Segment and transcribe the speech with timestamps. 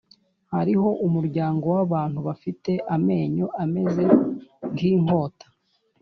[0.53, 4.03] hariho umuryango w’abantu bafite amenyo ameze
[4.73, 5.35] nk’inkot